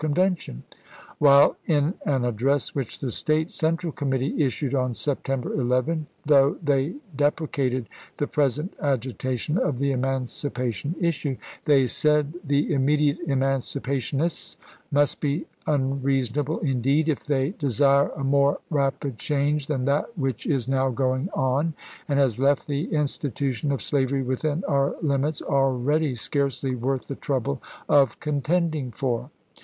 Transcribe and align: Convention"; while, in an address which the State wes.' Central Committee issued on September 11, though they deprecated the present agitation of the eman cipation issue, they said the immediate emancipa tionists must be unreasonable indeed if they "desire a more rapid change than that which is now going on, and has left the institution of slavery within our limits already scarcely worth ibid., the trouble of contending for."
Convention"; 0.03 0.63
while, 1.19 1.57
in 1.67 1.93
an 2.07 2.25
address 2.25 2.73
which 2.73 2.97
the 2.97 3.11
State 3.11 3.49
wes.' 3.49 3.55
Central 3.59 3.93
Committee 3.93 4.43
issued 4.43 4.73
on 4.73 4.95
September 4.95 5.53
11, 5.53 6.07
though 6.25 6.57
they 6.59 6.95
deprecated 7.15 7.87
the 8.17 8.25
present 8.25 8.73
agitation 8.81 9.59
of 9.59 9.77
the 9.77 9.91
eman 9.91 10.23
cipation 10.27 10.95
issue, 10.99 11.37
they 11.65 11.85
said 11.85 12.33
the 12.43 12.73
immediate 12.73 13.19
emancipa 13.27 13.93
tionists 13.97 14.57
must 14.89 15.19
be 15.19 15.45
unreasonable 15.67 16.57
indeed 16.61 17.07
if 17.07 17.23
they 17.23 17.51
"desire 17.59 18.09
a 18.17 18.23
more 18.23 18.57
rapid 18.71 19.19
change 19.19 19.67
than 19.67 19.85
that 19.85 20.17
which 20.17 20.47
is 20.47 20.67
now 20.67 20.89
going 20.89 21.29
on, 21.35 21.75
and 22.07 22.17
has 22.17 22.39
left 22.39 22.65
the 22.65 22.91
institution 22.91 23.71
of 23.71 23.83
slavery 23.83 24.23
within 24.23 24.63
our 24.67 24.95
limits 25.03 25.43
already 25.43 26.15
scarcely 26.15 26.73
worth 26.73 27.03
ibid., 27.05 27.07
the 27.09 27.15
trouble 27.17 27.61
of 27.87 28.19
contending 28.19 28.89
for." 28.89 29.29